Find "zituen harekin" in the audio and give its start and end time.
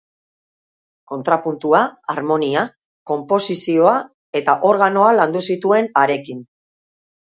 5.53-6.47